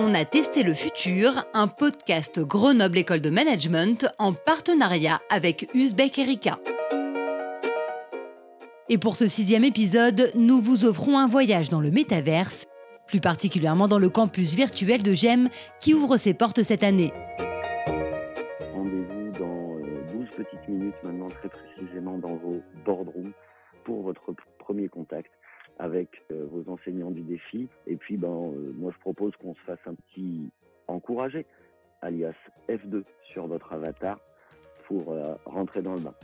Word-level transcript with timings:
On 0.00 0.14
a 0.14 0.24
testé 0.24 0.62
le 0.62 0.74
futur, 0.74 1.44
un 1.54 1.66
podcast 1.66 2.38
Grenoble 2.38 2.98
École 2.98 3.20
de 3.20 3.30
Management 3.30 4.06
en 4.20 4.32
partenariat 4.32 5.20
avec 5.28 5.68
Uzbek 5.74 6.20
Erika. 6.20 6.60
Et 8.88 8.96
pour 8.96 9.16
ce 9.16 9.26
sixième 9.26 9.64
épisode, 9.64 10.30
nous 10.36 10.62
vous 10.62 10.84
offrons 10.84 11.18
un 11.18 11.26
voyage 11.26 11.68
dans 11.68 11.80
le 11.80 11.90
métaverse, 11.90 12.66
plus 13.08 13.18
particulièrement 13.18 13.88
dans 13.88 13.98
le 13.98 14.08
campus 14.08 14.54
virtuel 14.54 15.02
de 15.02 15.14
GEM 15.14 15.48
qui 15.80 15.94
ouvre 15.94 16.16
ses 16.16 16.32
portes 16.32 16.62
cette 16.62 16.84
année. 16.84 17.12
Rendez-vous 18.72 19.32
dans 19.32 19.80
12 20.16 20.28
euh, 20.28 20.36
petites 20.36 20.68
minutes 20.68 20.94
maintenant, 21.02 21.28
très 21.28 21.48
précisément 21.48 22.18
dans 22.18 22.36
vos 22.36 22.62
boardrooms 22.84 23.32
pour 23.82 24.02
votre 24.02 24.32
premier 24.60 24.86
contact 24.88 25.32
avec 25.78 26.24
euh, 26.30 26.46
vos 26.50 26.70
enseignants 26.72 27.10
du 27.10 27.22
défi. 27.22 27.68
Et 27.86 27.96
puis, 27.96 28.16
ben, 28.16 28.28
euh, 28.28 28.72
moi, 28.76 28.92
je 28.94 28.98
propose 29.00 29.34
qu'on 29.36 29.54
se 29.54 29.60
fasse 29.60 29.78
un 29.86 29.94
petit 29.94 30.50
encouragé, 30.86 31.46
alias 32.02 32.34
F2 32.68 33.04
sur 33.32 33.46
votre 33.46 33.72
avatar 33.72 34.18
pour 34.86 35.12
euh, 35.12 35.34
rentrer 35.44 35.82
dans 35.82 35.94
le 35.94 36.00
bain. 36.00 36.14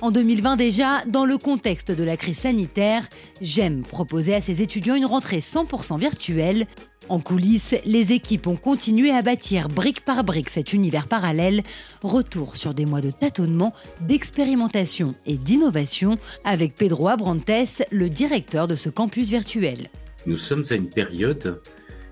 En 0.00 0.10
2020 0.10 0.56
déjà, 0.56 1.04
dans 1.06 1.26
le 1.26 1.36
contexte 1.36 1.90
de 1.90 2.04
la 2.04 2.16
crise 2.16 2.38
sanitaire, 2.38 3.08
j'aime 3.40 3.82
proposer 3.82 4.34
à 4.34 4.40
ses 4.40 4.62
étudiants 4.62 4.94
une 4.94 5.06
rentrée 5.06 5.40
100% 5.40 5.98
virtuelle 5.98 6.66
en 7.10 7.18
coulisses, 7.18 7.74
les 7.84 8.12
équipes 8.12 8.46
ont 8.46 8.54
continué 8.54 9.10
à 9.10 9.20
bâtir 9.20 9.68
brique 9.68 10.04
par 10.04 10.22
brique 10.22 10.48
cet 10.48 10.72
univers 10.72 11.08
parallèle. 11.08 11.64
Retour 12.02 12.54
sur 12.54 12.72
des 12.72 12.86
mois 12.86 13.00
de 13.00 13.10
tâtonnement, 13.10 13.74
d'expérimentation 14.00 15.16
et 15.26 15.36
d'innovation 15.36 16.18
avec 16.44 16.76
Pedro 16.76 17.08
Abrantes, 17.08 17.82
le 17.90 18.08
directeur 18.08 18.68
de 18.68 18.76
ce 18.76 18.90
campus 18.90 19.28
virtuel. 19.28 19.88
Nous 20.24 20.38
sommes 20.38 20.62
à 20.70 20.74
une 20.74 20.88
période 20.88 21.60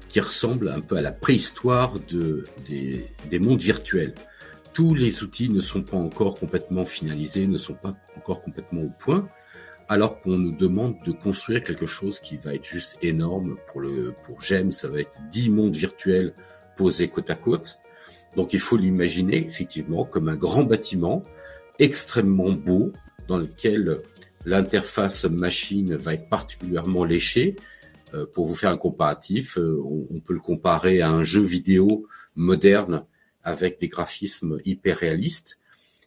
qui 0.09 0.19
ressemble 0.19 0.69
un 0.69 0.81
peu 0.81 0.97
à 0.97 1.03
la 1.03 1.13
préhistoire 1.13 1.95
des 2.19 3.39
mondes 3.39 3.63
virtuels. 3.63 4.15
Tous 4.79 4.95
les 4.95 5.25
outils 5.25 5.49
ne 5.49 5.59
sont 5.59 5.83
pas 5.83 5.97
encore 5.97 6.39
complètement 6.39 6.85
finalisés, 6.85 7.49
ne 7.49 7.59
sont 7.59 7.75
pas 7.75 7.97
encore 8.17 8.41
complètement 8.41 8.83
au 8.83 8.93
point 8.97 9.29
alors 9.89 10.21
qu'on 10.21 10.39
nous 10.39 10.53
demande 10.53 10.95
de 11.05 11.11
construire 11.11 11.65
quelque 11.65 11.87
chose 11.87 12.21
qui 12.21 12.37
va 12.37 12.55
être 12.55 12.65
juste 12.65 12.97
énorme 13.03 13.57
pour 13.67 13.81
le 13.81 14.15
pour 14.25 14.41
GEM, 14.41 14.71
ça 14.71 14.87
va 14.87 15.01
être 15.01 15.19
10 15.33 15.51
mondes 15.51 15.75
virtuels 15.75 16.33
posés 16.77 17.09
côte 17.09 17.29
à 17.29 17.35
côte. 17.35 17.81
Donc 18.37 18.53
il 18.53 18.61
faut 18.61 18.77
l'imaginer 18.77 19.45
effectivement 19.45 20.05
comme 20.05 20.29
un 20.29 20.37
grand 20.37 20.63
bâtiment 20.63 21.25
extrêmement 21.81 22.53
beau 22.53 22.93
dans 23.27 23.39
lequel 23.39 24.03
l'interface 24.47 25.25
machine 25.25 25.97
va 25.97 26.15
être 26.15 26.29
particulièrement 26.29 27.03
léchée. 27.03 27.57
Euh, 28.15 28.27
pour 28.33 28.47
vous 28.47 28.55
faire 28.55 28.71
un 28.71 28.77
comparatif, 28.77 29.59
euh, 29.59 29.83
on, 30.09 30.21
peut 30.21 30.35
le 30.35 30.39
comparer 30.39 31.03
à 31.03 31.11
un 31.11 31.25
jeu 31.25 31.43
vidéo 31.43 32.07
moderne 32.37 33.03
avec 33.49 33.81
des 33.81 33.89
graphismes 33.89 34.59
hyper 34.65 34.99
réalistes. 34.99 35.59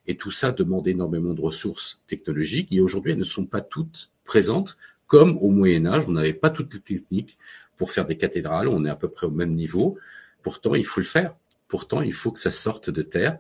Et 0.08 0.16
tout 0.16 0.32
ça 0.32 0.52
demande 0.52 0.88
énormément 0.88 1.34
de 1.34 1.42
ressources 1.42 2.02
technologiques. 2.08 2.70
Et 2.72 2.82
aujourd'hui, 2.82 3.12
elles 3.14 3.20
ne 3.20 3.24
sont 3.24 3.46
pas 3.46 3.62
toutes 3.62 4.12
présentes, 4.24 4.78
comme 5.08 5.38
au 5.40 5.50
Moyen 5.50 5.86
Âge, 5.88 6.06
on 6.08 6.14
n'avait 6.14 6.34
pas 6.34 6.50
toutes 6.50 6.74
les 6.74 6.80
techniques 6.80 7.38
pour 7.78 7.92
faire 7.92 8.06
des 8.06 8.18
cathédrales. 8.18 8.68
On 8.68 8.86
est 8.86 8.90
à 8.90 8.96
peu 8.96 9.10
près 9.10 9.28
au 9.28 9.32
même 9.32 9.54
niveau. 9.54 9.98
Pourtant, 10.42 10.76
il 10.76 10.86
faut 10.86 11.02
le 11.02 11.06
faire. 11.06 11.36
Pourtant, 11.68 12.02
il 12.02 12.14
faut 12.14 12.32
que 12.32 12.40
ça 12.40 12.52
sorte 12.52 12.90
de 12.90 13.02
terre. 13.02 13.38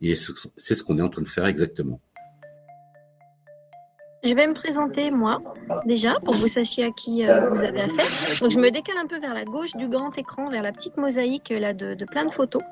Et 0.00 0.14
c'est 0.14 0.74
ce 0.74 0.82
qu'on 0.82 0.98
est 0.98 1.02
en 1.02 1.08
train 1.10 1.22
de 1.22 1.28
faire 1.28 1.46
exactement. 1.46 2.00
Je 4.24 4.34
vais 4.34 4.46
me 4.46 4.54
présenter 4.54 5.10
moi 5.10 5.42
déjà 5.84 6.14
pour 6.24 6.34
que 6.34 6.38
vous 6.38 6.48
sachiez 6.48 6.84
à 6.84 6.90
qui 6.90 7.24
euh, 7.24 7.50
vous 7.50 7.62
avez 7.62 7.82
affaire. 7.82 8.06
Donc 8.40 8.50
je 8.50 8.58
me 8.58 8.70
décale 8.70 8.98
un 8.98 9.06
peu 9.06 9.18
vers 9.20 9.34
la 9.34 9.44
gauche 9.44 9.74
du 9.76 9.88
grand 9.88 10.16
écran, 10.16 10.48
vers 10.48 10.62
la 10.62 10.72
petite 10.72 10.96
mosaïque 10.96 11.50
là 11.50 11.72
de, 11.72 11.94
de 11.94 12.04
plein 12.04 12.24
de 12.24 12.32
photos. 12.32 12.62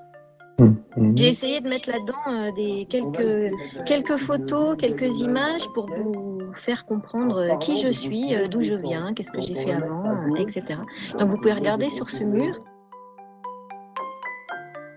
Mhm. 0.60 1.16
J'ai 1.16 1.28
essayé 1.28 1.60
de 1.60 1.68
mettre 1.68 1.90
là-dedans 1.90 2.14
euh, 2.28 2.52
des 2.52 2.86
quelques, 2.86 3.54
quelques 3.86 4.16
photos, 4.18 4.76
quelques 4.76 5.20
images 5.20 5.66
pour 5.74 5.86
vous 5.86 6.52
faire 6.52 6.84
comprendre 6.84 7.38
euh, 7.38 7.56
qui 7.56 7.76
je 7.76 7.88
suis, 7.88 8.34
euh, 8.34 8.46
d'où 8.46 8.62
je 8.62 8.74
viens, 8.74 9.14
qu'est-ce 9.14 9.32
que 9.32 9.40
j'ai 9.40 9.54
fait 9.54 9.72
avant, 9.72 10.34
etc. 10.36 10.80
Donc 11.18 11.28
vous 11.28 11.36
pouvez 11.36 11.54
regarder 11.54 11.88
sur 11.88 12.10
ce 12.10 12.24
mur. 12.24 12.62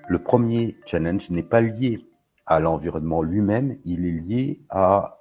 Le 0.10 0.20
premier 0.20 0.76
challenge 0.86 1.30
n'est 1.30 1.44
pas 1.44 1.62
lié 1.62 2.06
à 2.46 2.60
l'environnement 2.60 3.22
lui-même, 3.22 3.78
il 3.86 4.06
est 4.06 4.12
lié 4.12 4.60
à 4.70 5.20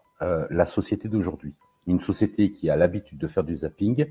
la 0.51 0.67
société 0.67 1.09
d'aujourd'hui. 1.09 1.53
Une 1.89 2.01
société 2.01 2.53
qui 2.53 2.71
a 2.71 2.77
l'habitude 2.77 3.19
de 3.19 3.27
faire 3.27 3.43
du 3.43 3.57
zapping 3.57 4.07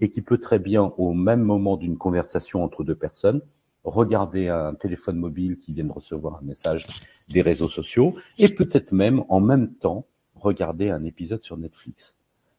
et 0.00 0.08
qui 0.08 0.22
peut 0.22 0.38
très 0.38 0.60
bien, 0.60 0.92
au 0.96 1.12
même 1.12 1.42
moment 1.42 1.76
d'une 1.76 1.96
conversation 1.96 2.62
entre 2.62 2.84
deux 2.84 2.94
personnes, 2.94 3.40
regarder 3.86 4.48
un 4.48 4.74
téléphone 4.74 5.16
mobile 5.16 5.56
qui 5.56 5.72
vient 5.72 5.84
de 5.84 5.92
recevoir 5.92 6.36
un 6.36 6.44
message 6.44 6.86
des 7.28 7.40
réseaux 7.40 7.68
sociaux 7.68 8.14
et 8.38 8.48
peut-être 8.48 8.92
même 8.92 9.24
en 9.28 9.40
même 9.40 9.72
temps 9.74 10.06
regarder 10.34 10.90
un 10.90 11.04
épisode 11.04 11.42
sur 11.42 11.56
Netflix. 11.56 12.16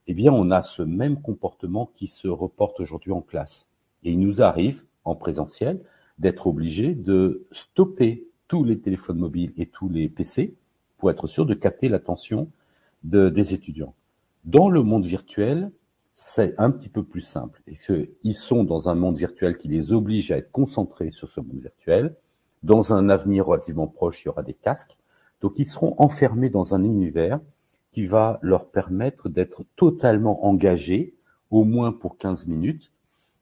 Eh 0.08 0.14
bien, 0.14 0.32
on 0.32 0.52
a 0.52 0.64
ce 0.64 0.82
même 0.82 1.22
comportement 1.22 1.92
qui 1.96 2.08
se 2.08 2.28
reporte 2.28 2.80
aujourd'hui 2.80 3.12
en 3.12 3.22
classe. 3.22 3.68
Et 4.04 4.12
il 4.12 4.20
nous 4.20 4.42
arrive, 4.42 4.84
en 5.04 5.16
présentiel, 5.16 5.82
d'être 6.18 6.48
obligé 6.48 6.96
de 6.96 7.46
stopper 7.52 8.26
tous 8.48 8.64
les 8.64 8.80
téléphones 8.80 9.20
mobiles 9.20 9.54
et 9.58 9.66
tous 9.66 9.90
les 9.90 10.08
PC 10.08 10.56
pour 10.98 11.12
être 11.12 11.28
sûr 11.28 11.46
de 11.46 11.54
capter 11.54 11.90
l'attention 11.90 12.50
de, 13.04 13.30
des 13.30 13.54
étudiants. 13.54 13.94
Dans 14.46 14.70
le 14.70 14.82
monde 14.82 15.06
virtuel, 15.06 15.72
c'est 16.20 16.56
un 16.58 16.72
petit 16.72 16.90
peu 16.90 17.04
plus 17.04 17.22
simple. 17.22 17.62
Et 17.68 17.78
qu'ils 17.78 18.34
sont 18.34 18.64
dans 18.64 18.90
un 18.90 18.96
monde 18.96 19.18
virtuel 19.18 19.56
qui 19.56 19.68
les 19.68 19.94
oblige 19.94 20.32
à 20.32 20.38
être 20.38 20.52
concentrés 20.52 21.12
sur 21.12 21.30
ce 21.30 21.40
monde 21.40 21.62
virtuel. 21.62 22.16
Dans 22.64 22.92
un 22.92 23.08
avenir 23.10 23.46
relativement 23.46 23.86
proche, 23.86 24.24
il 24.24 24.26
y 24.26 24.30
aura 24.30 24.42
des 24.42 24.56
casques. 24.56 24.98
Donc, 25.42 25.60
ils 25.60 25.66
seront 25.66 25.94
enfermés 26.00 26.50
dans 26.50 26.74
un 26.74 26.84
univers 26.84 27.40
qui 27.92 28.08
va 28.08 28.40
leur 28.42 28.66
permettre 28.66 29.30
d'être 29.30 29.64
totalement 29.76 30.44
engagés, 30.44 31.14
au 31.52 31.64
moins 31.64 31.92
pour 31.92 32.18
15 32.18 32.48
minutes, 32.48 32.92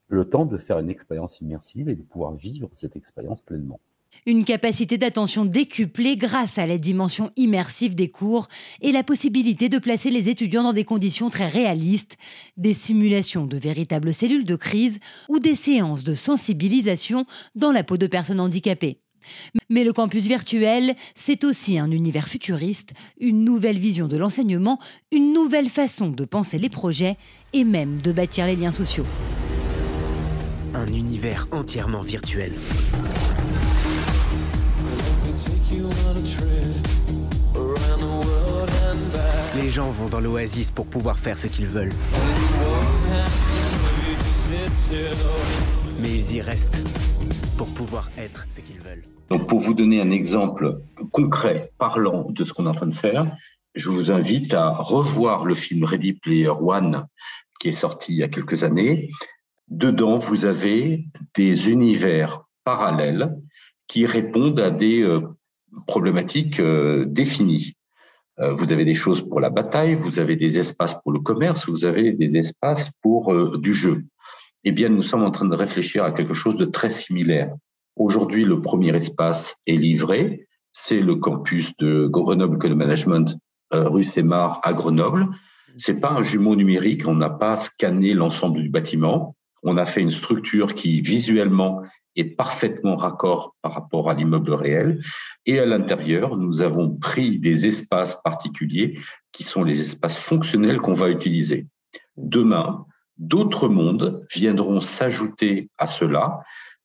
le 0.10 0.30
temps 0.30 0.46
de 0.46 0.58
faire 0.58 0.78
une 0.80 0.90
expérience 0.90 1.40
immersive 1.40 1.88
et 1.88 1.96
de 1.96 2.04
pouvoir 2.04 2.34
vivre 2.34 2.70
cette 2.74 2.98
expérience 2.98 3.42
pleinement. 3.42 3.80
Une 4.26 4.44
capacité 4.44 4.98
d'attention 4.98 5.46
décuplée 5.46 6.18
grâce 6.18 6.58
à 6.58 6.66
la 6.66 6.78
dimension 6.78 7.32
immersive 7.36 7.96
des 7.96 8.10
cours 8.10 8.48
et 8.82 8.92
la 8.92 9.04
possibilité 9.04 9.70
de 9.70 9.78
placer 9.78 10.10
les 10.10 10.30
étudiants 10.30 10.64
dans 10.64 10.74
des 10.74 10.84
conditions 10.84 11.30
très 11.30 11.48
réalistes, 11.48 12.18
des 12.58 12.74
simulations 12.74 13.46
de 13.46 13.58
véritables 13.58 14.14
cellules 14.14 14.46
de 14.46 14.56
crise 14.56 15.00
ou 15.30 15.40
des 15.40 15.56
séances 15.56 16.04
de 16.04 16.16
sensibilisation 16.16 17.26
dans 17.56 17.72
la 17.72 17.84
peau 17.84 17.98
de 17.98 18.08
personnes 18.08 18.40
handicapées. 18.40 19.00
Mais 19.70 19.84
le 19.84 19.94
campus 19.94 20.26
virtuel, 20.26 20.96
c'est 21.16 21.44
aussi 21.44 21.80
un 21.80 21.92
univers 21.92 22.28
futuriste, 22.28 22.94
une 23.20 23.44
nouvelle 23.44 23.78
vision 23.78 24.08
de 24.08 24.18
l'enseignement, 24.18 24.80
une 25.12 25.34
nouvelle 25.34 25.70
façon 25.70 26.10
de 26.10 26.26
penser 26.26 26.58
les 26.58 26.70
projets 26.70 27.18
et 27.54 27.64
même 27.64 28.02
de 28.02 28.12
bâtir 28.12 28.46
les 28.46 28.56
liens 28.56 28.72
sociaux. 28.72 29.06
Un 30.74 30.88
univers 30.88 31.48
entièrement 31.52 32.02
virtuel. 32.02 32.52
Gens 39.76 39.92
vont 39.92 40.08
dans 40.08 40.22
l'oasis 40.22 40.72
pour 40.72 40.88
pouvoir 40.88 41.20
faire 41.20 41.38
ce 41.38 41.48
qu'ils 41.48 41.66
veulent. 41.66 41.92
Mais 46.02 46.16
ils 46.16 46.36
y 46.38 46.42
restent 46.42 46.82
pour 47.58 47.68
pouvoir 47.74 48.10
être 48.18 48.46
ce 48.48 48.62
qu'ils 48.62 48.80
veulent. 48.80 49.04
Donc 49.30 49.50
pour 49.50 49.60
vous 49.60 49.74
donner 49.74 50.00
un 50.00 50.12
exemple 50.12 50.80
concret, 51.12 51.74
parlant 51.78 52.26
de 52.30 52.46
ce 52.46 52.54
qu'on 52.54 52.68
est 52.68 52.70
en 52.70 52.74
train 52.74 52.88
de 52.88 52.96
faire, 52.96 53.30
je 53.74 53.90
vous 53.90 54.12
invite 54.12 54.54
à 54.54 54.70
revoir 54.70 55.44
le 55.44 55.56
film 55.56 55.84
Ready 55.84 56.14
Player 56.14 56.48
One 56.48 57.08
qui 57.60 57.68
est 57.68 57.74
sorti 57.74 58.14
il 58.14 58.20
y 58.20 58.24
a 58.24 58.30
quelques 58.30 58.64
années. 58.64 59.10
Dedans, 59.68 60.20
vous 60.20 60.46
avez 60.46 61.04
des 61.36 61.70
univers 61.70 62.46
parallèles 62.64 63.36
qui 63.88 64.06
répondent 64.06 64.62
à 64.62 64.70
des 64.70 65.02
euh, 65.02 65.20
problématiques 65.86 66.62
euh, 66.62 67.04
définies. 67.06 67.75
Euh, 68.40 68.54
vous 68.54 68.72
avez 68.74 68.86
des 68.86 68.94
choses 68.94 69.22
pour 69.22 69.40
la 69.40 69.50
bataille, 69.50 69.96
vous 69.96 70.20
avez 70.20 70.36
des 70.36 70.58
espaces 70.60 70.96
pour 71.02 71.12
le 71.12 71.20
commerce, 71.20 71.70
vous 71.70 71.86
avez 71.86 72.12
des 72.12 72.38
espaces 72.38 72.90
pour 73.02 73.58
du 73.58 73.74
jeu. 73.74 74.04
Eh 74.64 74.72
bien, 74.72 74.90
nous 74.90 75.04
sommes 75.04 75.24
en 75.24 75.32
train 75.32 75.46
de 75.46 75.56
réfléchir 75.56 76.04
à 76.04 76.12
quelque 76.12 76.34
chose 76.34 76.58
de 76.58 76.66
très 76.66 76.90
similaire. 76.90 77.54
Aujourd'hui, 77.96 78.44
le 78.44 78.62
premier 78.62 78.96
espace 78.96 79.58
est 79.68 79.78
livré. 79.78 80.48
C'est 80.74 81.02
le 81.02 81.16
campus 81.16 81.72
de 81.78 82.08
Grenoble 82.08 82.58
École 82.58 82.72
de 82.72 82.76
Management, 82.76 83.38
rue 83.72 84.04
Sémar 84.04 84.60
à 84.64 84.74
Grenoble. 84.74 85.28
C'est 85.78 86.00
pas 86.00 86.12
un 86.12 86.22
jumeau 86.22 86.56
numérique. 86.56 87.08
On 87.08 87.16
n'a 87.16 87.30
pas 87.30 87.56
scanné 87.58 88.14
l'ensemble 88.14 88.62
du 88.62 88.70
bâtiment. 88.70 89.36
On 89.66 89.78
a 89.78 89.86
fait 89.86 90.02
une 90.02 90.12
structure 90.12 90.74
qui 90.74 91.02
visuellement 91.02 91.82
est 92.16 92.24
parfaitement 92.24 92.96
raccord 92.96 93.56
par 93.62 93.74
rapport 93.74 94.10
à 94.10 94.14
l'immeuble 94.14 94.54
réel. 94.54 95.02
Et 95.46 95.60
à 95.60 95.66
l'intérieur, 95.66 96.38
nous 96.38 96.62
avons 96.62 96.90
pris 96.90 97.40
des 97.40 97.66
espaces 97.66 98.22
particuliers 98.24 98.98
qui 99.32 99.44
sont 99.44 99.64
les 99.64 99.82
espaces 99.82 100.18
fonctionnels 100.18 100.80
qu'on 100.80 100.94
va 100.94 101.10
utiliser. 101.10 101.68
Demain, 102.16 102.86
d'autres 103.18 103.68
mondes 103.68 104.26
viendront 104.34 104.82
s'ajouter 104.82 105.70
à 105.78 105.88
cela. 105.88 106.42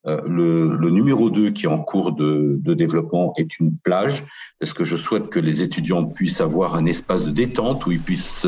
Euh, 0.06 0.18
le, 0.26 0.90
numéro 0.90 1.28
2 1.28 1.50
qui 1.50 1.66
est 1.66 1.68
en 1.68 1.82
cours 1.82 2.12
de, 2.12 2.58
développement 2.64 3.34
est 3.36 3.60
une 3.60 3.76
plage, 3.76 4.24
parce 4.58 4.72
que 4.72 4.82
je 4.82 4.96
souhaite 4.96 5.28
que 5.28 5.38
les 5.38 5.62
étudiants 5.62 6.06
puissent 6.06 6.40
avoir 6.40 6.74
un 6.74 6.86
espace 6.86 7.24
de 7.24 7.30
détente 7.30 7.84
où 7.84 7.92
ils 7.92 8.00
puissent 8.00 8.46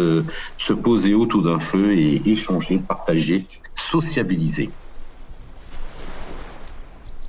se 0.56 0.72
poser 0.72 1.12
autour 1.12 1.42
d'un 1.42 1.58
feu 1.58 1.92
et 1.92 2.22
échanger, 2.24 2.78
partager, 2.78 3.46
sociabiliser. 3.92 4.70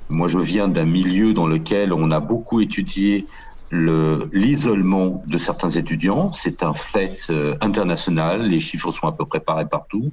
Moi, 0.08 0.28
je 0.28 0.38
viens 0.38 0.68
d'un 0.68 0.86
milieu 0.86 1.34
dans 1.34 1.46
lequel 1.46 1.92
on 1.92 2.10
a 2.10 2.20
beaucoup 2.20 2.60
étudié 2.60 3.26
l'isolement 3.70 5.22
de 5.26 5.36
certains 5.36 5.70
étudiants. 5.70 6.32
C'est 6.32 6.62
un 6.62 6.74
fait 6.74 7.18
euh, 7.30 7.56
international. 7.60 8.48
Les 8.48 8.60
chiffres 8.60 8.92
sont 8.92 9.08
à 9.08 9.12
peu 9.12 9.24
près 9.26 9.40
pareils 9.40 9.68
partout. 9.68 10.12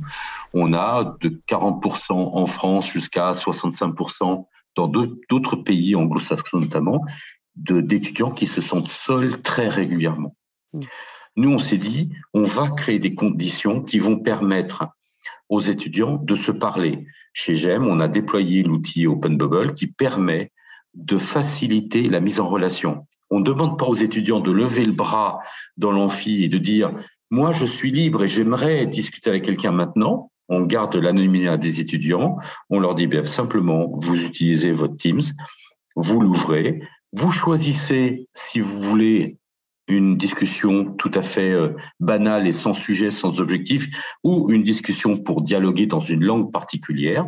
On 0.53 0.73
a 0.73 1.15
de 1.21 1.29
40% 1.47 2.11
en 2.11 2.45
France 2.47 2.89
jusqu'à 2.89 3.31
65% 3.33 4.45
dans 4.75 4.87
d'autres 4.87 5.57
pays 5.57 5.95
anglo-saxons 5.95 6.59
notamment, 6.59 7.01
d'étudiants 7.55 8.31
qui 8.31 8.47
se 8.47 8.61
sentent 8.61 8.87
seuls 8.87 9.41
très 9.41 9.67
régulièrement. 9.67 10.35
Mmh. 10.73 10.81
Nous, 11.35 11.51
on 11.51 11.59
s'est 11.59 11.77
dit, 11.77 12.09
on 12.33 12.43
va 12.43 12.69
créer 12.69 12.99
des 12.99 13.13
conditions 13.13 13.81
qui 13.81 13.99
vont 13.99 14.17
permettre 14.17 14.85
aux 15.51 15.59
étudiants 15.59 16.15
de 16.15 16.33
se 16.33 16.51
parler. 16.51 17.05
Chez 17.33 17.55
GEM, 17.55 17.85
on 17.85 17.99
a 17.99 18.07
déployé 18.07 18.63
l'outil 18.63 19.05
Open 19.05 19.37
Bubble 19.37 19.73
qui 19.73 19.85
permet 19.85 20.51
de 20.95 21.17
faciliter 21.17 22.09
la 22.09 22.21
mise 22.21 22.39
en 22.39 22.47
relation. 22.47 23.05
On 23.29 23.39
ne 23.39 23.45
demande 23.45 23.77
pas 23.77 23.85
aux 23.85 23.95
étudiants 23.95 24.39
de 24.39 24.51
lever 24.51 24.85
le 24.85 24.93
bras 24.93 25.39
dans 25.77 25.91
l'amphi 25.91 26.43
et 26.43 26.47
de 26.47 26.57
dire 26.57 26.93
moi 27.29 27.51
je 27.51 27.65
suis 27.65 27.91
libre 27.91 28.23
et 28.23 28.27
j'aimerais 28.29 28.85
discuter 28.85 29.29
avec 29.29 29.43
quelqu'un 29.43 29.71
maintenant. 29.71 30.31
On 30.47 30.63
garde 30.63 30.95
l'anonymat 30.95 31.57
des 31.57 31.81
étudiants. 31.81 32.37
On 32.69 32.79
leur 32.79 32.95
dit 32.95 33.07
bien 33.07 33.25
simplement 33.25 33.91
vous 34.01 34.25
utilisez 34.25 34.71
votre 34.71 34.95
Teams, 34.95 35.21
vous 35.95 36.21
l'ouvrez, 36.21 36.81
vous 37.11 37.31
choisissez 37.31 38.25
si 38.33 38.61
vous 38.61 38.81
voulez 38.81 39.37
une 39.87 40.17
discussion 40.17 40.93
tout 40.93 41.11
à 41.13 41.21
fait 41.21 41.51
euh, 41.51 41.69
banale 41.99 42.47
et 42.47 42.51
sans 42.51 42.73
sujet, 42.73 43.09
sans 43.09 43.41
objectif, 43.41 43.87
ou 44.23 44.51
une 44.51 44.63
discussion 44.63 45.17
pour 45.17 45.41
dialoguer 45.41 45.85
dans 45.85 45.99
une 45.99 46.23
langue 46.23 46.51
particulière. 46.51 47.27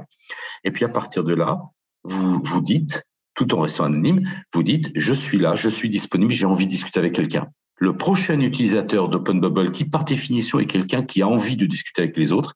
Et 0.64 0.72
puis 0.72 0.86
à 0.86 0.90
partir 0.90 1.24
de 1.24 1.34
là, 1.34 1.62
vous 2.04 2.42
vous 2.42 2.62
dites 2.62 3.04
tout 3.36 3.54
en 3.56 3.62
restant 3.62 3.86
anonyme, 3.86 4.30
vous 4.54 4.64
dites 4.64 4.92
je 4.96 5.14
suis 5.14 5.40
là, 5.40 5.56
je 5.56 5.70
suis 5.70 5.90
disponible, 5.90 6.32
j'ai 6.32 6.46
envie 6.46 6.66
de 6.66 6.72
discuter 6.72 7.00
avec 7.00 7.14
quelqu'un. 7.14 7.48
Le 7.78 7.98
prochain 7.98 8.40
utilisateur 8.40 9.10
d'Open 9.10 9.42
Bubble, 9.42 9.72
qui 9.72 9.86
par 9.86 10.06
définition 10.06 10.60
est 10.60 10.68
quelqu'un 10.68 11.04
qui 11.04 11.22
a 11.22 11.28
envie 11.28 11.58
de 11.58 11.66
discuter 11.66 12.04
avec 12.04 12.16
les 12.16 12.32
autres, 12.32 12.54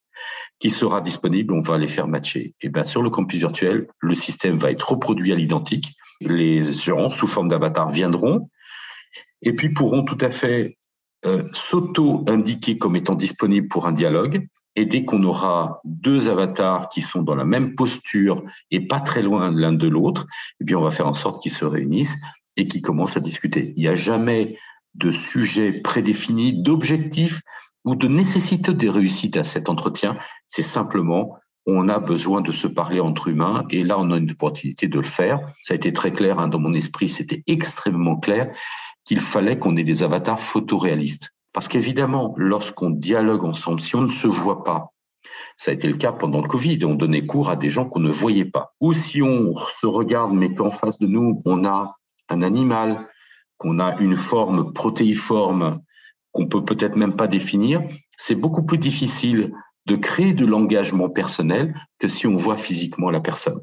qui 0.60 0.70
sera 0.70 1.02
disponible, 1.02 1.54
on 1.54 1.60
va 1.60 1.78
les 1.78 1.88
faire 1.88 2.08
matcher. 2.08 2.54
Et 2.62 2.70
bien 2.70 2.84
sur 2.84 3.02
le 3.02 3.10
campus 3.10 3.40
virtuel, 3.40 3.88
le 4.00 4.16
système 4.16 4.58
va 4.58 4.72
être 4.72 4.92
reproduit 4.92 5.32
à 5.32 5.36
l'identique. 5.36 5.96
Les 6.22 6.64
gens 6.74 7.10
sous 7.10 7.28
forme 7.28 7.50
d'avatar 7.50 7.90
viendront 7.90 8.50
et 9.42 9.54
puis 9.54 9.70
pourront 9.70 10.04
tout 10.04 10.18
à 10.22 10.30
fait 10.30 10.78
euh, 11.26 11.44
s'auto-indiquer 11.54 12.78
comme 12.78 12.96
étant 12.96 13.16
disponibles 13.16 13.68
pour 13.68 13.88
un 13.88 13.92
dialogue 13.92 14.48
et 14.78 14.86
dès 14.86 15.04
qu'on 15.04 15.24
aura 15.24 15.82
deux 15.84 16.30
avatars 16.30 16.88
qui 16.90 17.02
sont 17.02 17.24
dans 17.24 17.34
la 17.34 17.46
même 17.46 17.74
posture 17.74 18.44
et 18.70 18.80
pas 18.80 19.00
très 19.00 19.24
loin 19.24 19.52
l'un 19.52 19.74
de 19.74 19.88
l'autre, 19.88 20.28
eh 20.62 20.64
bien, 20.64 20.78
on 20.78 20.84
va 20.84 20.92
faire 20.92 21.08
en 21.08 21.16
sorte 21.16 21.42
qu'ils 21.42 21.52
se 21.52 21.66
réunissent 21.66 22.18
et 22.58 22.68
qu'ils 22.68 22.84
commencent 22.84 23.18
à 23.18 23.20
discuter. 23.20 23.74
Il 23.76 23.82
n'y 23.82 23.88
a 23.88 23.96
jamais 23.96 24.60
de 24.94 25.10
sujet 25.10 25.74
prédéfini, 25.74 26.62
d'objectif 26.62 27.42
ou 27.86 27.96
de 27.96 28.08
nécessité 28.08 28.72
de 28.72 28.88
réussite 28.88 29.36
à 29.38 29.44
cet 29.44 29.68
entretien. 29.68 30.16
C'est 30.46 30.62
simplement, 30.62 31.40
on 31.66 31.90
a 31.90 31.98
besoin 31.98 32.42
de 32.42 32.52
se 32.52 32.68
parler 32.68 33.00
entre 33.00 33.30
humains 33.30 33.66
et 33.72 33.84
là, 33.84 33.98
on 33.98 34.12
a 34.12 34.18
une 34.18 34.30
opportunité 34.30 34.88
de 34.88 35.00
le 35.00 35.06
faire. 35.06 35.40
Ça 35.64 35.74
a 35.74 35.76
été 35.76 35.92
très 35.92 36.12
clair 36.12 36.38
hein, 36.38 36.50
dans 36.50 36.60
mon 36.60 36.74
esprit, 36.74 37.10
c'était 37.10 37.44
extrêmement 37.48 38.18
clair 38.18 38.52
qu'il 39.08 39.22
fallait 39.22 39.58
qu'on 39.58 39.78
ait 39.78 39.86
des 39.86 40.04
avatars 40.04 40.40
photoréalistes. 40.40 41.34
Parce 41.54 41.70
qu'évidemment, 41.70 42.36
lorsqu'on 42.38 42.90
dialogue 42.90 43.46
ensemble, 43.46 43.80
si 43.80 43.96
on 43.96 44.02
ne 44.02 44.12
se 44.12 44.28
voit 44.28 44.64
pas, 44.66 44.94
ça 45.56 45.72
a 45.72 45.74
été 45.74 45.88
le 45.88 45.96
cas 45.96 46.12
pendant 46.12 46.42
le 46.42 46.48
Covid, 46.48 46.84
on 46.84 46.94
donnait 46.94 47.26
cours 47.26 47.50
à 47.50 47.56
des 47.56 47.70
gens 47.70 47.86
qu'on 47.86 48.02
ne 48.02 48.12
voyait 48.12 48.46
pas. 48.46 48.76
Ou 48.82 48.94
si 48.94 49.22
on 49.22 49.54
se 49.56 49.88
regarde, 49.88 50.34
mais 50.34 50.54
qu'en 50.54 50.72
face 50.72 51.00
de 51.00 51.08
nous, 51.08 51.42
on 51.46 51.66
a 51.66 51.96
un 52.30 52.42
animal, 52.42 53.08
qu'on 53.58 53.80
a 53.80 53.98
une 54.00 54.16
forme 54.16 54.74
protéiforme 54.74 55.82
qu'on 56.34 56.48
peut 56.48 56.64
peut-être 56.64 56.98
même 56.98 57.16
pas 57.16 57.28
définir, 57.28 57.82
c'est 58.18 58.36
beaucoup 58.36 58.64
plus 58.64 58.78
difficile 58.78 59.54
de 59.86 59.96
créer 59.96 60.34
de 60.34 60.46
l'engagement 60.46 61.10
personnel 61.10 61.74
que 61.98 62.08
si 62.08 62.28
on 62.28 62.36
voit 62.36 62.58
physiquement 62.58 63.10
la 63.10 63.22
personne. 63.22 63.62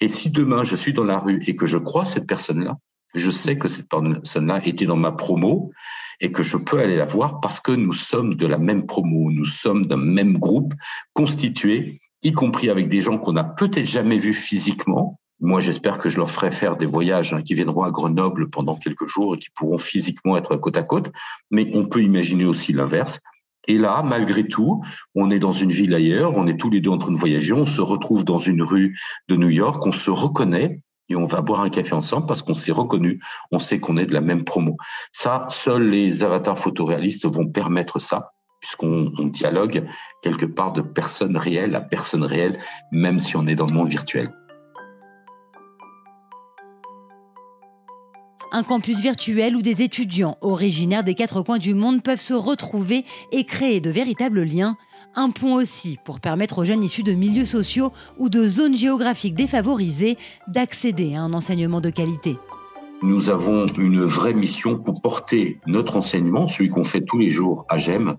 Et 0.00 0.08
si 0.08 0.30
demain 0.30 0.62
je 0.62 0.76
suis 0.76 0.92
dans 0.92 1.04
la 1.04 1.18
rue 1.18 1.42
et 1.46 1.56
que 1.56 1.66
je 1.66 1.78
crois 1.78 2.04
cette 2.04 2.28
personne-là, 2.28 2.76
je 3.14 3.30
sais 3.30 3.56
que 3.58 3.68
cette 3.68 3.88
personne-là 3.88 4.66
était 4.66 4.86
dans 4.86 4.96
ma 4.96 5.12
promo 5.12 5.72
et 6.20 6.32
que 6.32 6.42
je 6.42 6.56
peux 6.56 6.78
aller 6.78 6.96
la 6.96 7.06
voir 7.06 7.40
parce 7.40 7.60
que 7.60 7.72
nous 7.72 7.92
sommes 7.92 8.34
de 8.34 8.46
la 8.46 8.58
même 8.58 8.86
promo, 8.86 9.30
nous 9.30 9.44
sommes 9.44 9.86
d'un 9.86 9.96
même 9.96 10.38
groupe 10.38 10.74
constitué, 11.12 12.00
y 12.22 12.32
compris 12.32 12.70
avec 12.70 12.88
des 12.88 13.00
gens 13.00 13.18
qu'on 13.18 13.32
n'a 13.32 13.44
peut-être 13.44 13.86
jamais 13.86 14.18
vus 14.18 14.34
physiquement. 14.34 15.18
Moi, 15.40 15.60
j'espère 15.60 15.98
que 15.98 16.08
je 16.08 16.18
leur 16.18 16.30
ferai 16.30 16.52
faire 16.52 16.76
des 16.76 16.86
voyages 16.86 17.34
hein, 17.34 17.42
qui 17.42 17.54
viendront 17.54 17.82
à 17.82 17.90
Grenoble 17.90 18.48
pendant 18.48 18.76
quelques 18.76 19.06
jours 19.06 19.34
et 19.34 19.38
qui 19.38 19.48
pourront 19.54 19.78
physiquement 19.78 20.36
être 20.36 20.56
côte 20.56 20.76
à 20.76 20.82
côte. 20.82 21.10
Mais 21.50 21.70
on 21.74 21.86
peut 21.86 22.02
imaginer 22.02 22.44
aussi 22.44 22.72
l'inverse. 22.72 23.20
Et 23.66 23.78
là, 23.78 24.02
malgré 24.02 24.46
tout, 24.46 24.82
on 25.14 25.30
est 25.30 25.38
dans 25.38 25.52
une 25.52 25.70
ville 25.70 25.94
ailleurs, 25.94 26.36
on 26.36 26.46
est 26.46 26.58
tous 26.58 26.70
les 26.70 26.80
deux 26.80 26.90
en 26.90 26.98
train 26.98 27.12
de 27.12 27.18
voyager, 27.18 27.52
on 27.52 27.66
se 27.66 27.80
retrouve 27.80 28.24
dans 28.24 28.38
une 28.38 28.62
rue 28.62 28.96
de 29.28 29.36
New 29.36 29.48
York, 29.48 29.84
on 29.86 29.92
se 29.92 30.10
reconnaît, 30.10 30.80
et 31.08 31.16
on 31.16 31.26
va 31.26 31.40
boire 31.40 31.60
un 31.60 31.70
café 31.70 31.94
ensemble 31.94 32.26
parce 32.26 32.42
qu'on 32.42 32.54
s'est 32.54 32.72
reconnu, 32.72 33.20
on 33.50 33.58
sait 33.58 33.80
qu'on 33.80 33.96
est 33.96 34.06
de 34.06 34.14
la 34.14 34.20
même 34.20 34.44
promo. 34.44 34.76
Ça, 35.12 35.46
seuls 35.48 35.88
les 35.88 36.24
avatars 36.24 36.58
photoréalistes 36.58 37.26
vont 37.26 37.46
permettre 37.46 37.98
ça, 37.98 38.32
puisqu'on 38.60 39.10
dialogue 39.26 39.86
quelque 40.22 40.46
part 40.46 40.72
de 40.72 40.82
personne 40.82 41.36
réelle 41.36 41.74
à 41.74 41.80
personne 41.80 42.24
réelle, 42.24 42.58
même 42.92 43.18
si 43.18 43.36
on 43.36 43.46
est 43.46 43.56
dans 43.56 43.66
le 43.66 43.74
monde 43.74 43.90
virtuel. 43.90 44.32
Un 48.56 48.62
campus 48.62 49.00
virtuel 49.00 49.56
où 49.56 49.62
des 49.62 49.82
étudiants 49.82 50.38
originaires 50.40 51.02
des 51.02 51.16
quatre 51.16 51.42
coins 51.42 51.58
du 51.58 51.74
monde 51.74 52.04
peuvent 52.04 52.20
se 52.20 52.34
retrouver 52.34 53.04
et 53.32 53.42
créer 53.42 53.80
de 53.80 53.90
véritables 53.90 54.44
liens 54.44 54.76
un 55.16 55.30
pont 55.30 55.56
aussi 55.56 55.98
pour 56.04 56.20
permettre 56.20 56.58
aux 56.58 56.64
jeunes 56.64 56.84
issus 56.84 57.02
de 57.02 57.14
milieux 57.14 57.46
sociaux 57.46 57.90
ou 58.16 58.28
de 58.28 58.46
zones 58.46 58.76
géographiques 58.76 59.34
défavorisées 59.34 60.16
d'accéder 60.46 61.16
à 61.16 61.22
un 61.22 61.32
enseignement 61.32 61.80
de 61.80 61.90
qualité. 61.90 62.36
Nous 63.02 63.28
avons 63.28 63.66
une 63.66 64.04
vraie 64.04 64.34
mission 64.34 64.78
pour 64.78 65.02
porter 65.02 65.58
notre 65.66 65.96
enseignement, 65.96 66.46
celui 66.46 66.70
qu'on 66.70 66.84
fait 66.84 67.02
tous 67.02 67.18
les 67.18 67.30
jours 67.30 67.66
à 67.68 67.76
GEM, 67.76 68.18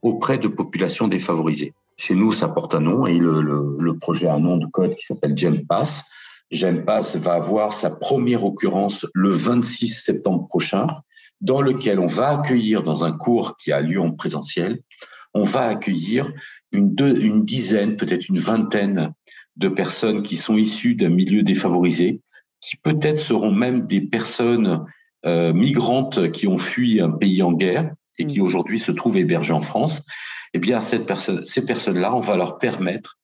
auprès 0.00 0.38
de 0.38 0.46
populations 0.46 1.08
défavorisées. 1.08 1.74
Chez 1.96 2.14
nous, 2.14 2.30
ça 2.30 2.46
porte 2.46 2.76
un 2.76 2.80
nom 2.80 3.04
et 3.08 3.18
le, 3.18 3.96
projet 4.00 4.28
a 4.28 4.34
un 4.34 4.40
nom 4.40 4.58
de 4.58 4.66
code 4.66 4.94
qui 4.94 5.06
s'appelle 5.06 5.36
GEMPass. 6.52 7.12
GEMPass 7.12 7.16
va 7.16 7.32
avoir 7.34 7.72
sa 7.72 7.90
première 7.90 8.44
occurrence 8.44 9.06
le 9.14 9.30
26 9.30 9.88
septembre 9.88 10.46
prochain, 10.46 10.86
dans 11.40 11.60
lequel 11.60 11.98
on 11.98 12.06
va 12.06 12.28
accueillir 12.28 12.82
dans 12.82 13.04
un 13.04 13.12
cours 13.12 13.56
qui 13.56 13.72
a 13.72 13.80
lieu 13.80 14.00
en 14.00 14.12
présentiel 14.12 14.80
on 15.34 15.42
va 15.42 15.68
accueillir 15.68 16.32
une, 16.72 16.94
une 16.98 17.44
dizaine, 17.44 17.96
peut-être 17.96 18.28
une 18.28 18.38
vingtaine 18.38 19.12
de 19.56 19.68
personnes 19.68 20.22
qui 20.22 20.36
sont 20.36 20.56
issues 20.56 20.94
d'un 20.94 21.08
milieu 21.08 21.42
défavorisé, 21.42 22.20
qui 22.60 22.76
peut-être 22.76 23.18
seront 23.18 23.52
même 23.52 23.86
des 23.86 24.00
personnes 24.00 24.84
euh, 25.24 25.52
migrantes 25.52 26.30
qui 26.32 26.46
ont 26.46 26.58
fui 26.58 27.00
un 27.00 27.10
pays 27.10 27.42
en 27.42 27.52
guerre 27.52 27.92
et 28.18 28.26
qui 28.26 28.40
mm. 28.40 28.42
aujourd'hui 28.42 28.78
se 28.78 28.92
trouvent 28.92 29.16
hébergées 29.16 29.52
en 29.52 29.60
France. 29.60 30.02
Eh 30.54 30.58
bien, 30.58 30.80
cette 30.80 31.06
personne, 31.06 31.44
ces 31.44 31.64
personnes-là, 31.64 32.14
on 32.14 32.20
va 32.20 32.36
leur 32.36 32.58
permettre 32.58 33.18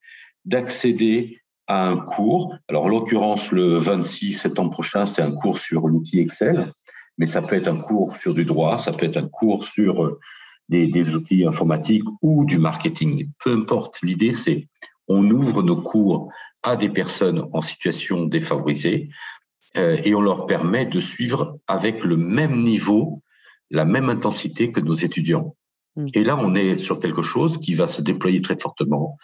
d'accéder 0.45 1.41
à 1.69 1.87
un 1.87 1.99
cours. 1.99 2.57
Alors, 2.69 2.87
en 2.87 2.89
l'occurrence, 2.89 3.53
le 3.53 3.77
26 3.77 4.33
septembre 4.33 4.71
prochain, 4.71 5.05
c'est 5.05 5.23
un 5.23 5.31
cours 5.31 5.59
sur 5.59 5.87
l'outil 5.87 6.19
Excel, 6.19 6.73
mais 7.19 7.27
ça 7.27 7.43
peut 7.43 7.57
être 7.57 7.69
un 7.69 7.77
cours 7.77 8.17
sur 8.17 8.35
du 8.35 8.45
droit, 8.45 8.79
ça 8.79 8.93
peut 8.93 9.07
être 9.07 9.19
un 9.19 9.29
cours 9.29 9.65
sur 9.65 10.05
euh, 10.05 10.19
des, 10.69 11.15
outils 11.15 11.45
informatiques 11.47 12.05
ou 12.23 12.45
du 12.45 12.59
marketing. 12.59 13.31
Peu 13.45 13.53
importe, 13.53 14.01
l'idée 14.03 14.33
c'est 14.33 14.69
on 15.11 15.31
ouvre 15.31 15.63
nos 15.63 15.81
cours 15.81 16.31
à 16.63 16.77
des 16.77 16.91
personnes 16.91 17.47
en 17.53 17.63
situation 17.63 18.27
défavorisée 18.27 19.09
euh, 19.77 19.99
et 20.05 20.15
on 20.15 20.21
leur 20.21 20.47
permet 20.47 20.85
de 20.85 21.01
suivre 21.01 21.59
avec 21.67 22.05
le 22.05 22.17
même 22.17 22.63
niveau, 22.63 23.23
la 23.71 23.85
même 23.85 24.11
intensité 24.11 24.71
que 24.71 24.81
nos 24.81 24.95
étudiants. 24.95 25.57
Mm. 25.97 26.07
Et 26.15 26.25
là, 26.25 26.37
on 26.39 26.55
est 26.55 26.77
sur 26.79 27.01
quelque 27.01 27.23
chose 27.23 27.59
qui 27.59 27.75
va 27.75 27.87
se 27.87 28.03
déployer 28.03 28.43
très 28.43 28.59
fortement. 28.59 29.19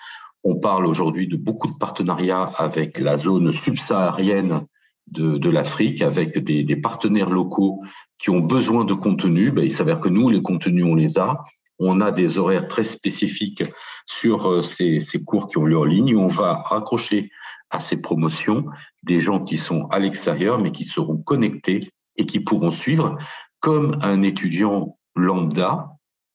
On 0.44 0.56
parle 0.56 0.86
aujourd'hui 0.86 1.26
de 1.26 1.36
beaucoup 1.36 1.68
de 1.68 1.76
partenariats 1.78 2.50
avec 2.56 2.98
la 2.98 3.16
zone 3.16 3.52
subsaharienne 3.52 4.66
de, 5.06 5.50
l'Afrique, 5.50 6.02
avec 6.02 6.38
des, 6.38 6.76
partenaires 6.76 7.30
locaux 7.30 7.82
qui 8.18 8.30
ont 8.30 8.40
besoin 8.40 8.84
de 8.84 8.94
contenu, 8.94 9.50
ben, 9.50 9.62
il 9.62 9.70
s'avère 9.70 10.00
que 10.00 10.08
nous, 10.08 10.28
les 10.28 10.42
contenus, 10.42 10.84
on 10.84 10.94
les 10.94 11.18
a. 11.18 11.44
On 11.78 12.00
a 12.00 12.10
des 12.10 12.38
horaires 12.38 12.68
très 12.68 12.84
spécifiques 12.84 13.62
sur 14.06 14.50
euh, 14.50 14.62
ces 14.62 15.00
cours 15.26 15.46
qui 15.46 15.58
ont 15.58 15.64
lieu 15.64 15.78
en 15.78 15.84
ligne. 15.84 16.16
On 16.16 16.28
va 16.28 16.54
raccrocher 16.54 17.30
à 17.70 17.80
ces 17.80 18.00
promotions 18.00 18.66
des 19.02 19.20
gens 19.20 19.42
qui 19.42 19.56
sont 19.56 19.86
à 19.88 19.98
l'extérieur, 19.98 20.58
mais 20.58 20.72
qui 20.72 20.84
seront 20.84 21.16
connectés 21.16 21.80
et 22.16 22.26
qui 22.26 22.40
pourront 22.40 22.70
suivre 22.70 23.18
comme 23.60 23.98
un 24.02 24.22
étudiant 24.22 24.96
lambda. 25.16 25.93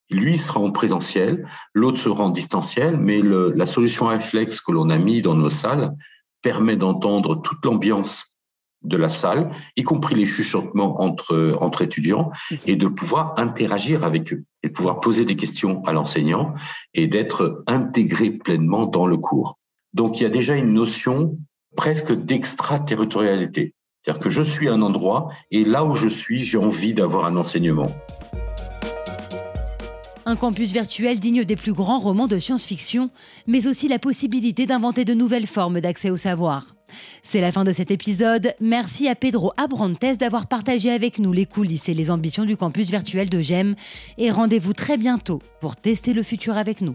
Lui 0.09 0.37
sera 0.37 0.59
en 0.59 0.71
présentiel, 0.71 1.47
l'autre 1.73 1.97
sera 1.97 2.23
en 2.23 2.29
distanciel, 2.29 2.97
mais 2.97 3.21
le, 3.21 3.51
la 3.51 3.65
solution 3.65 4.07
réflexe 4.07 4.59
que 4.61 4.71
l'on 4.71 4.89
a 4.89 4.97
mis 4.97 5.21
dans 5.21 5.35
nos 5.35 5.49
salles 5.49 5.95
permet 6.41 6.75
d'entendre 6.75 7.35
toute 7.35 7.63
l'ambiance 7.65 8.25
de 8.81 8.97
la 8.97 9.09
salle, 9.09 9.51
y 9.75 9.83
compris 9.83 10.15
les 10.15 10.25
chuchotements 10.25 11.01
entre, 11.01 11.57
entre 11.59 11.81
étudiants, 11.81 12.31
et 12.65 12.75
de 12.75 12.87
pouvoir 12.87 13.33
interagir 13.37 14.03
avec 14.03 14.33
eux, 14.33 14.45
et 14.63 14.69
de 14.69 14.73
pouvoir 14.73 14.99
poser 14.99 15.25
des 15.25 15.35
questions 15.35 15.83
à 15.85 15.91
l'enseignant, 15.91 16.53
et 16.93 17.07
d'être 17.07 17.63
intégré 17.67 18.31
pleinement 18.31 18.85
dans 18.85 19.05
le 19.05 19.17
cours. 19.17 19.57
Donc 19.93 20.19
il 20.19 20.23
y 20.23 20.25
a 20.25 20.29
déjà 20.29 20.55
une 20.55 20.73
notion 20.73 21.37
presque 21.75 22.13
d'extraterritorialité. 22.13 23.73
C'est-à-dire 24.01 24.23
que 24.23 24.29
je 24.29 24.43
suis 24.43 24.69
à 24.69 24.73
un 24.73 24.81
endroit, 24.81 25.29
et 25.51 25.65
là 25.65 25.83
où 25.83 25.93
je 25.93 26.07
suis, 26.07 26.43
j'ai 26.43 26.57
envie 26.57 26.93
d'avoir 26.93 27.25
un 27.25 27.35
enseignement. 27.35 27.91
Un 30.29 30.35
campus 30.35 30.71
virtuel 30.71 31.19
digne 31.19 31.43
des 31.43 31.55
plus 31.55 31.73
grands 31.73 31.97
romans 31.97 32.27
de 32.27 32.37
science-fiction, 32.37 33.09
mais 33.47 33.65
aussi 33.65 33.87
la 33.87 33.97
possibilité 33.97 34.67
d'inventer 34.67 35.03
de 35.03 35.15
nouvelles 35.15 35.47
formes 35.47 35.81
d'accès 35.81 36.11
au 36.11 36.17
savoir. 36.17 36.75
C'est 37.23 37.41
la 37.41 37.51
fin 37.51 37.63
de 37.63 37.71
cet 37.71 37.89
épisode. 37.89 38.53
Merci 38.61 39.07
à 39.07 39.15
Pedro 39.15 39.53
Abrantes 39.57 40.19
d'avoir 40.19 40.45
partagé 40.45 40.91
avec 40.91 41.17
nous 41.17 41.33
les 41.33 41.47
coulisses 41.47 41.89
et 41.89 41.95
les 41.95 42.11
ambitions 42.11 42.45
du 42.45 42.57
campus 42.57 42.91
virtuel 42.91 43.27
de 43.27 43.41
GEM. 43.41 43.73
Et 44.19 44.29
rendez-vous 44.29 44.73
très 44.73 44.97
bientôt 44.97 45.41
pour 45.61 45.75
tester 45.75 46.13
le 46.13 46.21
futur 46.21 46.57
avec 46.57 46.81
nous. 46.81 46.93